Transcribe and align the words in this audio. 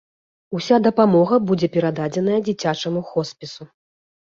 Уся 0.59 0.79
дапамога 0.87 1.39
будзе 1.51 1.67
перададзеная 1.77 2.41
дзіцячаму 2.49 3.07
хоспісу. 3.13 3.71